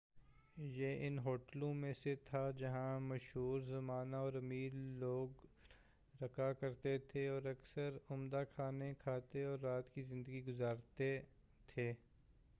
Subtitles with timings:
[0.57, 5.45] یہ ان ہوٹلوں میں سے تھے جہاں مشھور زمانہ اور امیر لوگ
[6.21, 11.19] رکا کرتے تھے اور اکثر عمدہ کھانے کھاتے اور رات کی زندگی گذارتے
[11.67, 11.93] تھے